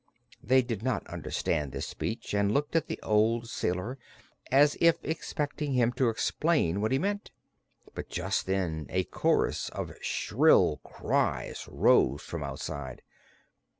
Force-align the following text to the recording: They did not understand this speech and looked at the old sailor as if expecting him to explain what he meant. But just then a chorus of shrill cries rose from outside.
They 0.41 0.63
did 0.63 0.81
not 0.81 1.05
understand 1.05 1.71
this 1.71 1.85
speech 1.85 2.33
and 2.33 2.51
looked 2.51 2.75
at 2.75 2.87
the 2.87 2.99
old 3.03 3.47
sailor 3.47 3.99
as 4.51 4.75
if 4.81 4.95
expecting 5.03 5.73
him 5.73 5.91
to 5.93 6.09
explain 6.09 6.81
what 6.81 6.91
he 6.91 6.97
meant. 6.97 7.29
But 7.93 8.09
just 8.09 8.47
then 8.47 8.87
a 8.89 9.03
chorus 9.03 9.69
of 9.69 9.93
shrill 10.01 10.77
cries 10.83 11.67
rose 11.71 12.23
from 12.23 12.41
outside. 12.41 13.03